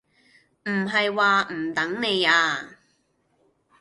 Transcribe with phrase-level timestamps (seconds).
[0.63, 2.67] 唔係話唔等你啊